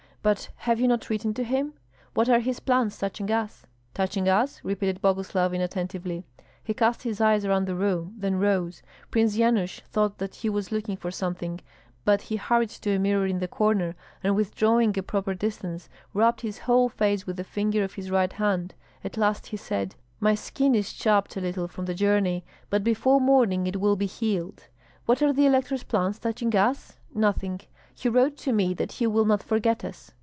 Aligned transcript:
But 0.23 0.49
have 0.55 0.79
you 0.79 0.87
not 0.87 1.09
written 1.09 1.33
to 1.33 1.43
him? 1.43 1.73
What 2.13 2.29
are 2.29 2.37
his 2.41 2.59
plans 2.59 2.95
touching 2.95 3.31
us?" 3.31 3.65
"Touching 3.95 4.29
us?" 4.29 4.61
repeated 4.63 5.01
Boguslav, 5.01 5.51
inattentively. 5.51 6.27
He 6.63 6.75
cast 6.75 7.01
his 7.01 7.19
eyes 7.19 7.43
around 7.43 7.65
the 7.65 7.73
room, 7.73 8.13
then 8.19 8.37
rose. 8.37 8.83
Prince 9.09 9.35
Yanush 9.35 9.79
thought 9.81 10.19
that 10.19 10.35
he 10.35 10.47
was 10.47 10.71
looking 10.71 10.95
for 10.95 11.09
something; 11.09 11.59
but 12.05 12.21
he 12.21 12.35
hurried 12.35 12.69
to 12.69 12.91
a 12.91 12.99
mirror 12.99 13.25
in 13.25 13.39
the 13.39 13.47
corner, 13.47 13.95
and 14.23 14.35
withdrawing 14.35 14.95
a 14.95 15.01
proper 15.01 15.33
distance, 15.33 15.89
rubbed 16.13 16.41
his 16.41 16.59
whole 16.59 16.87
face 16.87 17.25
with 17.25 17.39
a 17.39 17.43
finger 17.43 17.83
of 17.83 17.93
his 17.95 18.11
right 18.11 18.33
hand; 18.33 18.75
at 19.03 19.17
last 19.17 19.47
he 19.47 19.57
said, 19.57 19.95
"My 20.19 20.35
skin 20.35 20.75
is 20.75 20.93
chapped 20.93 21.35
a 21.35 21.41
little 21.41 21.67
from 21.67 21.85
the 21.85 21.95
journey, 21.95 22.45
but 22.69 22.83
before 22.83 23.19
morning 23.19 23.65
it 23.65 23.79
will 23.81 23.95
be 23.95 24.05
healed. 24.05 24.67
What 25.07 25.23
are 25.23 25.33
the 25.33 25.47
elector's 25.47 25.81
plans 25.81 26.19
touching 26.19 26.55
us? 26.55 26.99
Nothing; 27.11 27.61
he 27.93 28.07
wrote 28.09 28.35
to 28.37 28.51
me 28.53 28.73
that 28.73 28.93
he 28.93 29.05
will 29.05 29.25
not 29.25 29.43
forget 29.43 29.83
us." 29.83 30.13